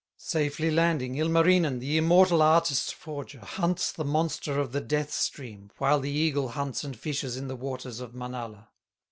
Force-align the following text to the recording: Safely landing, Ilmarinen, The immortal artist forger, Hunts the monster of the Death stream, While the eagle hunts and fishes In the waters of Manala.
Safely 0.17 0.71
landing, 0.71 1.13
Ilmarinen, 1.15 1.77
The 1.77 1.95
immortal 1.99 2.41
artist 2.41 2.91
forger, 2.95 3.37
Hunts 3.41 3.91
the 3.91 4.03
monster 4.03 4.59
of 4.59 4.71
the 4.71 4.81
Death 4.81 5.11
stream, 5.11 5.69
While 5.77 5.99
the 5.99 6.09
eagle 6.09 6.49
hunts 6.49 6.83
and 6.83 6.97
fishes 6.97 7.37
In 7.37 7.47
the 7.47 7.55
waters 7.55 7.99
of 7.99 8.15
Manala. 8.15 8.69